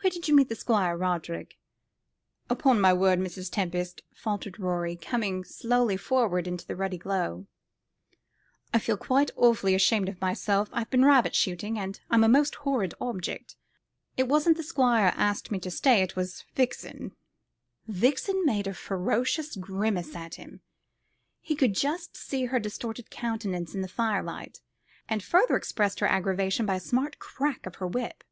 [0.00, 1.58] Where did you meet the Squire, Roderick?"
[2.48, 3.52] "Upon my word, Mrs.
[3.52, 7.46] Tempest," faltered Rorie, coming slowly forward into the ruddy glow,
[8.72, 12.54] "I feel quite awfully ashamed of myself; I've been rabbit shooting, and I'm a most
[12.54, 13.54] horrid object.
[14.16, 16.00] It wasn't the Squire asked me to stay.
[16.00, 17.14] It was Vixen."
[17.86, 20.62] Vixen made a ferocious grimace at him
[21.42, 24.62] he could just see her distorted countenance in the fire light
[25.06, 28.24] and further expressed her aggravation by a smart crack of her whip.